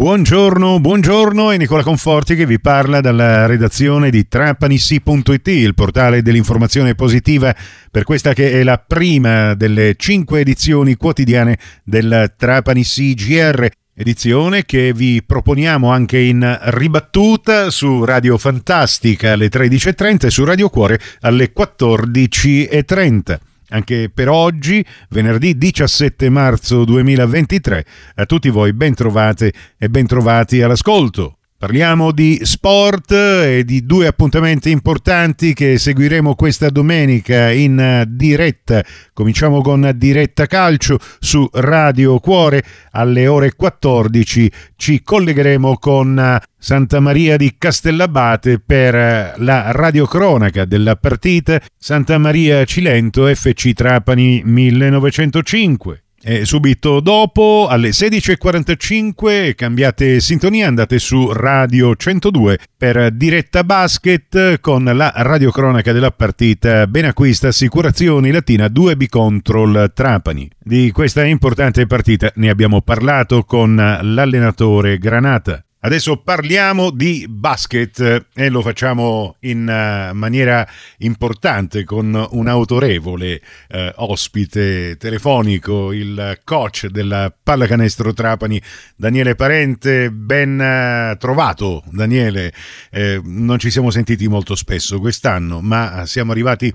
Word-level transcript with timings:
Buongiorno, 0.00 0.80
buongiorno, 0.80 1.50
è 1.50 1.58
Nicola 1.58 1.82
Conforti 1.82 2.34
che 2.34 2.46
vi 2.46 2.58
parla 2.58 3.02
dalla 3.02 3.44
redazione 3.44 4.08
di 4.08 4.26
trapanissi.it, 4.26 5.46
il 5.48 5.74
portale 5.74 6.22
dell'informazione 6.22 6.94
positiva 6.94 7.54
per 7.90 8.04
questa 8.04 8.32
che 8.32 8.50
è 8.52 8.62
la 8.62 8.78
prima 8.78 9.52
delle 9.52 9.96
cinque 9.98 10.40
edizioni 10.40 10.94
quotidiane 10.96 11.58
del 11.84 12.32
Trapanissi 12.34 13.12
GR. 13.12 13.68
Edizione 13.92 14.64
che 14.64 14.94
vi 14.94 15.22
proponiamo 15.22 15.90
anche 15.90 16.18
in 16.18 16.58
ribattuta 16.62 17.68
su 17.68 18.02
Radio 18.02 18.38
Fantastica 18.38 19.32
alle 19.32 19.48
13.30 19.48 20.24
e 20.24 20.30
su 20.30 20.44
Radio 20.44 20.70
Cuore 20.70 20.98
alle 21.20 21.52
14.30 21.54 23.49
anche 23.70 24.10
per 24.12 24.28
oggi, 24.28 24.84
venerdì 25.08 25.56
17 25.58 26.28
marzo 26.28 26.84
2023. 26.84 27.84
A 28.16 28.26
tutti 28.26 28.48
voi 28.50 28.72
ben 28.72 28.94
trovate 28.94 29.52
e 29.78 29.88
ben 29.88 30.06
trovati 30.06 30.62
all'ascolto. 30.62 31.39
Parliamo 31.60 32.10
di 32.10 32.40
sport 32.42 33.12
e 33.12 33.64
di 33.66 33.84
due 33.84 34.06
appuntamenti 34.06 34.70
importanti 34.70 35.52
che 35.52 35.76
seguiremo 35.76 36.34
questa 36.34 36.70
domenica 36.70 37.50
in 37.50 38.04
diretta. 38.08 38.82
Cominciamo 39.12 39.60
con 39.60 39.92
diretta 39.94 40.46
calcio 40.46 40.98
su 41.18 41.46
Radio 41.52 42.18
Cuore 42.18 42.64
alle 42.92 43.26
ore 43.26 43.52
14. 43.54 44.50
Ci 44.74 45.02
collegheremo 45.02 45.76
con 45.76 46.40
Santa 46.56 46.98
Maria 46.98 47.36
di 47.36 47.54
Castellabate 47.58 48.58
per 48.58 49.34
la 49.36 49.70
radiocronaca 49.70 50.64
della 50.64 50.96
partita 50.96 51.60
Santa 51.76 52.16
Maria 52.16 52.64
Cilento 52.64 53.26
FC 53.26 53.74
Trapani 53.74 54.40
1905. 54.46 56.04
E 56.22 56.44
subito 56.44 57.00
dopo, 57.00 57.66
alle 57.70 57.90
16.45, 57.90 59.54
cambiate 59.54 60.20
sintonia, 60.20 60.68
andate 60.68 60.98
su 60.98 61.32
Radio 61.32 61.96
102 61.96 62.58
per 62.76 63.10
diretta 63.12 63.64
basket 63.64 64.60
con 64.60 64.84
la 64.84 65.12
radiocronaca 65.16 65.92
della 65.92 66.10
partita 66.10 66.86
Benacquista 66.86 67.48
Assicurazioni 67.48 68.30
Latina 68.30 68.66
2B 68.66 69.06
Control 69.08 69.92
Trapani. 69.94 70.46
Di 70.58 70.90
questa 70.90 71.24
importante 71.24 71.86
partita 71.86 72.30
ne 72.34 72.50
abbiamo 72.50 72.82
parlato 72.82 73.42
con 73.44 73.74
l'allenatore 73.74 74.98
Granata. 74.98 75.64
Adesso 75.82 76.18
parliamo 76.18 76.90
di 76.90 77.24
basket 77.26 78.26
e 78.34 78.48
lo 78.50 78.60
facciamo 78.60 79.36
in 79.40 79.60
uh, 79.60 80.14
maniera 80.14 80.68
importante 80.98 81.84
con 81.84 82.26
un 82.32 82.48
autorevole 82.48 83.40
uh, 83.70 83.78
ospite 83.94 84.98
telefonico, 84.98 85.90
il 85.92 86.38
coach 86.44 86.88
della 86.88 87.34
pallacanestro 87.42 88.12
Trapani, 88.12 88.60
Daniele 88.94 89.34
Parente. 89.34 90.10
Ben 90.10 90.58
uh, 90.58 91.16
trovato, 91.16 91.82
Daniele. 91.86 92.52
Eh, 92.90 93.18
non 93.24 93.58
ci 93.58 93.70
siamo 93.70 93.90
sentiti 93.90 94.28
molto 94.28 94.54
spesso 94.56 95.00
quest'anno, 95.00 95.62
ma 95.62 96.04
siamo 96.04 96.32
arrivati 96.32 96.70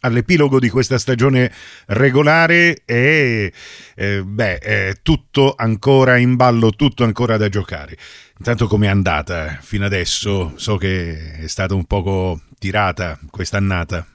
all'epilogo 0.00 0.58
di 0.58 0.68
questa 0.68 0.98
stagione 0.98 1.50
regolare 1.86 2.82
e 2.84 3.52
eh, 3.94 4.22
beh, 4.24 4.58
è 4.58 4.92
tutto 5.02 5.54
ancora 5.56 6.16
in 6.16 6.36
ballo, 6.36 6.70
tutto 6.70 7.04
ancora 7.04 7.36
da 7.36 7.48
giocare. 7.48 7.96
Intanto 8.38 8.66
com'è 8.66 8.86
andata 8.86 9.58
fino 9.60 9.84
adesso? 9.84 10.52
So 10.56 10.76
che 10.76 11.42
è 11.42 11.46
stata 11.46 11.74
un 11.74 11.84
poco 11.84 12.40
tirata 12.58 13.18
quest'annata. 13.30 14.06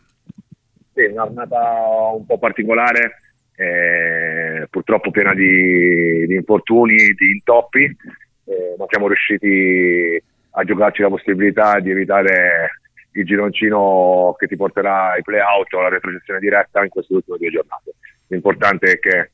Sì, 0.94 1.04
un'annata 1.04 1.60
un 2.16 2.26
po' 2.26 2.40
particolare, 2.40 3.22
eh, 3.56 4.68
purtroppo 4.70 5.12
piena 5.12 5.34
di, 5.34 6.26
di, 6.26 6.36
infortuni, 6.36 6.96
di 6.96 7.32
intoppi, 7.32 7.84
eh, 7.84 8.76
ma 8.78 8.86
siamo 8.90 9.08
riusciti 9.08 10.22
a 10.52 10.64
giocarci 10.64 11.02
la 11.02 11.10
possibilità 11.10 11.80
di 11.80 11.92
evitare 11.92 12.80
il 13.16 13.26
gironcino 13.26 14.36
che 14.38 14.48
ti 14.48 14.56
porterà 14.56 15.12
ai 15.12 15.22
playout 15.22 15.74
o 15.74 15.80
alla 15.80 15.90
retrocessione 15.90 16.40
diretta 16.40 16.84
in 16.84 16.90
queste 16.90 17.14
ultime 17.14 17.38
due 17.38 17.50
giornate. 17.50 17.94
L'importante 18.28 18.92
è 18.92 19.00
che 19.00 19.32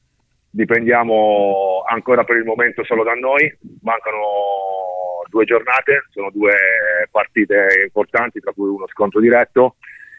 dipendiamo 0.50 1.84
ancora 1.88 2.24
per 2.24 2.38
il 2.38 2.44
momento 2.44 2.84
solo 2.84 3.04
da 3.04 3.14
noi, 3.14 3.52
mancano 3.82 5.24
due 5.30 5.46
giornate, 5.46 6.04
sono 6.12 6.30
due 6.32 6.54
partite 7.10 7.84
importanti, 7.86 8.40
tra 8.40 8.52
cui 8.52 8.70
uno 8.70 8.88
scontro 8.88 9.20
diretto. 9.20 9.76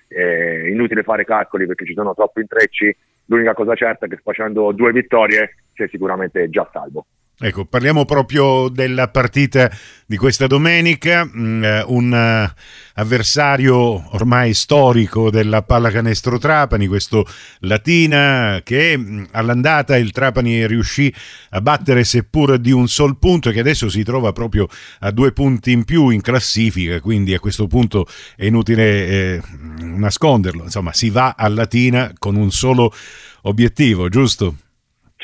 Eh, 0.08 0.68
inutile 0.70 1.04
fare 1.04 1.24
calcoli 1.24 1.66
perché 1.66 1.86
ci 1.86 1.94
sono 1.94 2.14
troppi 2.14 2.40
intrecci. 2.40 2.94
L'unica 3.26 3.54
cosa 3.54 3.74
certa 3.74 4.06
è 4.06 4.08
che 4.08 4.20
facendo 4.22 4.72
due 4.72 4.92
vittorie 4.92 5.56
sei 5.74 5.88
sicuramente 5.88 6.50
già 6.50 6.68
salvo. 6.72 7.06
Ecco, 7.44 7.64
parliamo 7.64 8.04
proprio 8.04 8.68
della 8.68 9.08
partita 9.08 9.68
di 10.06 10.16
questa 10.16 10.46
domenica, 10.46 11.24
mm, 11.24 11.64
eh, 11.64 11.84
un 11.88 12.14
eh, 12.14 12.54
avversario 12.94 14.14
ormai 14.14 14.54
storico 14.54 15.28
della 15.28 15.64
pallacanestro 15.64 16.38
Trapani, 16.38 16.86
questo 16.86 17.26
Latina 17.62 18.60
che 18.62 18.96
mm, 18.96 19.24
all'andata 19.32 19.96
il 19.96 20.12
Trapani 20.12 20.68
riuscì 20.68 21.12
a 21.50 21.60
battere 21.60 22.04
seppur 22.04 22.58
di 22.58 22.70
un 22.70 22.86
sol 22.86 23.18
punto 23.18 23.48
e 23.48 23.52
che 23.52 23.58
adesso 23.58 23.88
si 23.88 24.04
trova 24.04 24.30
proprio 24.30 24.68
a 25.00 25.10
due 25.10 25.32
punti 25.32 25.72
in 25.72 25.82
più 25.82 26.10
in 26.10 26.20
classifica, 26.20 27.00
quindi 27.00 27.34
a 27.34 27.40
questo 27.40 27.66
punto 27.66 28.06
è 28.36 28.44
inutile 28.44 29.08
eh, 29.08 29.42
nasconderlo, 29.80 30.62
insomma 30.62 30.92
si 30.92 31.10
va 31.10 31.34
a 31.36 31.48
Latina 31.48 32.12
con 32.16 32.36
un 32.36 32.52
solo 32.52 32.94
obiettivo, 33.40 34.08
giusto? 34.08 34.54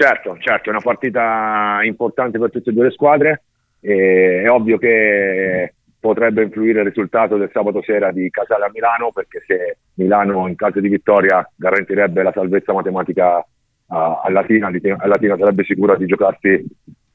Certo, 0.01 0.37
certo, 0.39 0.69
è 0.69 0.71
una 0.71 0.81
partita 0.81 1.81
importante 1.83 2.39
per 2.39 2.53
tutte 2.53 2.71
e 2.71 2.73
due 2.73 2.85
le 2.85 2.91
squadre. 2.93 3.43
È 3.81 4.49
ovvio 4.49 4.79
che 4.79 5.75
potrebbe 5.99 6.45
influire 6.45 6.83
il 6.83 6.87
risultato 6.87 7.37
del 7.37 7.51
sabato 7.53 7.83
sera 7.83 8.13
di 8.13 8.31
Casale 8.31 8.67
a 8.67 8.71
Milano, 8.73 9.11
perché 9.11 9.43
se 9.45 9.79
Milano 9.95 10.47
in 10.47 10.55
caso 10.55 10.79
di 10.79 10.89
vittoria 10.89 11.45
garantirebbe 11.53 12.23
la 12.23 12.31
salvezza 12.31 12.73
matematica 12.73 13.45
a, 13.89 14.21
a 14.23 14.31
Latina, 14.31 14.69
a 14.69 15.07
Latina 15.09 15.37
sarebbe 15.37 15.65
sicura 15.65 15.97
di 15.97 16.07
giocarsi 16.07 16.65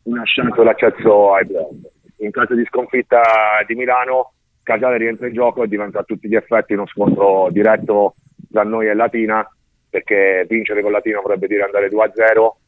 una 0.03 0.23
chance 0.25 0.61
l'accesso 0.61 1.35
ai 1.35 1.45
playoff. 1.45 1.75
In 2.17 2.31
caso 2.31 2.53
di 2.53 2.65
sconfitta 2.65 3.21
di 3.65 3.75
Milano, 3.75 4.33
Casale 4.61 4.97
rientra 4.97 5.27
in 5.27 5.33
gioco 5.35 5.63
e 5.63 5.69
diventa 5.69 5.99
a 5.99 6.03
tutti 6.03 6.27
gli 6.27 6.35
effetti 6.35 6.73
uno 6.73 6.87
scontro 6.87 7.47
diretto 7.49 8.15
tra 8.51 8.63
noi 8.63 8.89
e 8.89 8.93
Latina, 8.93 9.49
perché 9.89 10.45
vincere 10.49 10.81
con 10.81 10.91
Latina 10.91 11.21
vorrebbe 11.21 11.47
dire 11.47 11.63
andare 11.63 11.87
2-0 11.87 12.61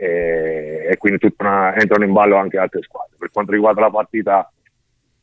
e, 0.00 0.86
e 0.88 0.96
quindi 0.96 1.34
una, 1.36 1.74
entrano 1.76 2.04
in 2.04 2.12
ballo 2.12 2.36
anche 2.36 2.56
altre 2.56 2.80
squadre. 2.82 3.16
Per 3.18 3.30
quanto 3.30 3.52
riguarda 3.52 3.82
la 3.82 3.90
partita, 3.90 4.50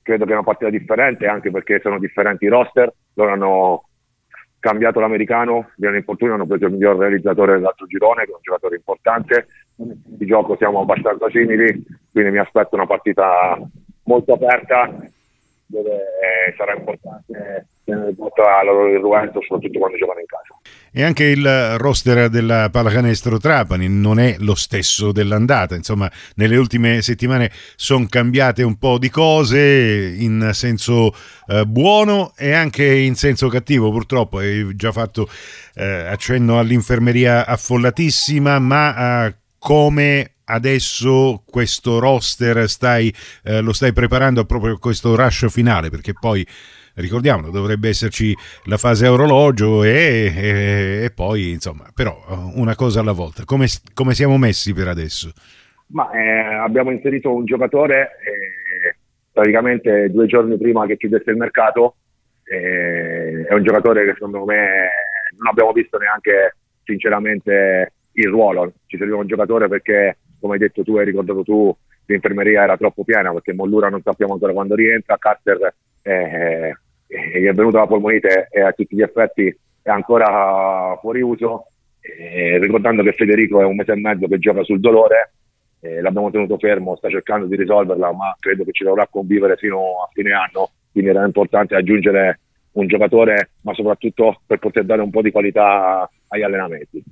credo 0.04 0.26
che 0.26 0.32
è 0.32 0.36
una 0.36 0.44
partita 0.44 0.70
differente 0.70 1.26
anche 1.26 1.50
perché 1.50 1.80
sono 1.82 1.98
differenti 1.98 2.46
i 2.46 2.50
roster, 2.50 2.94
loro 3.16 3.32
hanno 3.32 3.84
cambiato 4.60 5.00
l'americano, 5.00 5.72
viene 5.78 5.98
infortunio, 5.98 6.36
hanno 6.36 6.46
preso 6.46 6.66
il 6.66 6.74
miglior 6.74 6.98
realizzatore 6.98 7.54
dell'altro 7.54 7.88
girone, 7.88 8.26
che 8.26 8.32
è 8.32 8.36
un 8.36 8.42
giocatore 8.42 8.76
importante, 8.76 9.48
di 9.76 10.26
gioco 10.26 10.56
siamo 10.58 10.82
abbastanza 10.82 11.28
simili, 11.30 11.84
quindi 12.12 12.32
mi 12.32 12.40
aspetto 12.40 12.76
una 12.76 12.86
partita 12.86 13.59
molto 14.04 14.34
aperta 14.34 14.94
dove 15.70 15.92
eh, 15.92 16.54
sarà 16.56 16.76
importante 16.76 17.68
tenere 17.84 18.16
conto 18.16 18.42
la 18.42 18.64
loro 18.64 18.88
irruento 18.88 19.42
soprattutto 19.42 19.80
quando 19.80 19.98
giocano 19.98 20.20
in 20.20 20.26
casa. 20.26 20.47
E 20.97 21.03
anche 21.03 21.25
il 21.25 21.78
roster 21.78 22.28
della 22.28 22.72
pallacanestro 22.72 23.38
Trapani 23.38 23.88
non 23.88 24.18
è 24.18 24.35
lo 24.40 24.56
stesso 24.56 25.12
dell'andata, 25.12 25.75
insomma 25.75 26.12
nelle 26.38 26.58
ultime 26.58 27.03
settimane 27.03 27.52
sono 27.75 28.08
cambiate 28.09 28.63
un 28.63 28.80
po' 28.80 28.97
di 28.97 29.12
cose 29.12 30.16
in 30.18 30.50
senso 30.53 31.16
eh, 31.50 31.68
buono 31.68 32.34
e 32.35 32.52
anche 32.53 32.84
in 32.84 33.13
senso 33.13 33.47
cattivo 33.47 33.91
purtroppo, 33.91 34.40
hai 34.40 34.75
già 34.75 34.91
fatto 34.91 35.30
eh, 35.75 35.85
accenno 35.85 36.58
all'infermeria 36.58 37.46
affollatissima, 37.46 38.58
ma 38.58 39.28
eh, 39.28 39.35
come 39.59 40.31
adesso 40.46 41.44
questo 41.46 42.00
roster 42.00 42.68
stai, 42.68 43.14
eh, 43.44 43.62
lo 43.62 43.72
stai 43.72 43.94
preparando 43.94 44.46
proprio 44.46 44.73
a 44.73 44.79
questo 44.79 45.16
rush 45.16 45.46
finale? 45.52 45.91
Perché 45.91 46.14
poi 46.14 46.44
ricordiamolo 47.02 47.52
dovrebbe 47.52 47.90
esserci 47.90 48.35
la 48.66 48.78
fase 48.78 49.08
orologio 49.08 49.84
e, 49.84 50.34
e, 50.35 51.03
e 51.03 51.11
poi 51.14 51.52
insomma 51.52 51.90
però 51.94 52.16
una 52.55 52.76
cosa 52.76 52.99
alla 52.99 53.11
volta. 53.11 53.44
Come, 53.46 53.67
come 53.94 54.14
siamo 54.14 54.38
messi 54.38 54.73
per 54.73 54.88
adesso? 54.88 55.32
Ma, 55.88 56.11
eh, 56.11 56.55
abbiamo 56.55 56.91
inserito 56.91 57.34
un 57.34 57.46
giocatore 57.46 58.17
eh, 58.23 58.97
praticamente 59.32 60.09
due 60.09 60.26
giorni 60.26 60.58
prima 60.58 60.85
che 60.85 60.97
chiudesse 60.97 61.32
il 61.32 61.38
mercato. 61.38 61.96
Eh, 62.44 63.46
è 63.47 63.53
un 63.53 63.64
giocatore 63.64 64.05
che 64.05 64.14
secondo 64.14 64.46
me 64.46 64.90
non 65.38 65.47
abbiamo 65.49 65.72
visto 65.72 65.97
neanche 65.97 66.55
sinceramente 66.84 67.94
il 68.14 68.28
ruolo. 68.29 68.73
Ci 68.85 68.97
serviva 68.97 69.17
un 69.17 69.28
giocatore 69.28 69.67
perché 69.67 70.17
come 70.40 70.53
hai 70.53 70.59
detto 70.59 70.84
tu, 70.84 70.97
hai 70.97 71.05
ricordato 71.05 71.44
tu, 71.44 71.76
l'infermeria 72.05 72.64
era 72.64 72.78
troppo 72.78 73.03
piena 73.03 73.32
perché 73.32 73.53
Mollura 73.53 73.90
non 73.90 74.02
sappiamo 74.02 74.34
ancora 74.34 74.53
quando 74.53 74.76
rientra, 74.76 75.17
Carter 75.17 75.73
eh, 76.02 76.11
eh, 76.14 76.78
gli 77.08 77.46
è 77.46 77.54
venuta 77.54 77.80
la 77.80 77.88
polmonite 77.88 78.48
e 78.52 78.62
a 78.62 78.72
tutti 78.74 78.96
gli 78.96 79.02
effetti 79.02 79.56
è 79.82 79.90
ancora 79.90 80.98
fuori 81.00 81.22
uso, 81.22 81.68
eh, 82.02 82.58
ricordando 82.59 83.04
che 83.04 83.14
Federico 83.14 83.62
è 83.62 83.66
un 83.66 83.76
mese 83.76 83.94
e 83.94 83.96
mezzo 83.96 84.28
che 84.28 84.40
gioca 84.40 84.64
sul 84.64 84.80
dolore 84.80 85.32
eh, 85.80 86.02
l'abbiamo 86.02 86.32
tenuto 86.32 86.58
fermo, 86.58 86.96
sta 86.96 87.09
cercando 87.09 87.46
di 87.46 87.56
risolverla, 87.56 88.12
ma 88.12 88.36
credo 88.40 88.64
che 88.64 88.72
ci 88.72 88.84
dovrà 88.84 89.08
convivere 89.08 89.56
fino 89.58 90.02
a 90.04 90.09
fine 90.12 90.34
anno, 90.34 90.72
quindi 90.92 91.09
era 91.09 91.24
importante 91.24 91.76
aggiungere 91.76 92.40
un 92.74 92.88
giocatore, 92.88 93.52
ma 93.64 93.74
soprattutto 93.74 94.42
per 94.46 94.59
poter 94.59 94.86
dare 94.86 95.02
un 95.02 95.09
po' 95.09 95.22
di 95.22 95.32
qualità 95.32 96.09
agli 96.28 96.42
allenamenti. 96.42 97.04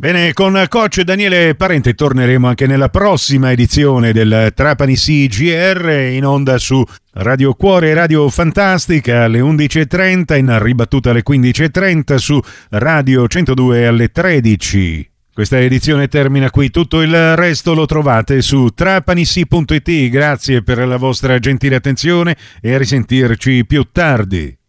Bene, 0.00 0.32
con 0.32 0.64
coach 0.70 1.02
Daniele 1.02 1.54
Parente 1.54 1.92
torneremo 1.92 2.48
anche 2.48 2.66
nella 2.66 2.88
prossima 2.88 3.50
edizione 3.52 4.14
del 4.14 4.50
Trapani 4.54 4.94
CGR 4.94 5.90
in 6.12 6.24
onda 6.24 6.56
su 6.56 6.82
Radio 7.12 7.52
Cuore 7.52 7.90
e 7.90 7.94
Radio 7.94 8.26
Fantastica 8.30 9.24
alle 9.24 9.40
11.30, 9.40 10.38
in 10.38 10.58
ribattuta 10.58 11.10
alle 11.10 11.22
15.30 11.22 12.14
su 12.14 12.40
Radio 12.70 13.28
102 13.28 13.86
alle 13.86 14.08
13. 14.08 15.10
Questa 15.34 15.60
edizione 15.60 16.08
termina 16.08 16.48
qui, 16.48 16.70
tutto 16.70 17.02
il 17.02 17.36
resto 17.36 17.74
lo 17.74 17.84
trovate 17.84 18.40
su 18.40 18.68
trapanissi.it. 18.74 20.08
Grazie 20.08 20.62
per 20.62 20.78
la 20.78 20.96
vostra 20.96 21.38
gentile 21.38 21.76
attenzione 21.76 22.38
e 22.62 22.72
a 22.72 22.78
risentirci 22.78 23.66
più 23.66 23.86
tardi. 23.92 24.59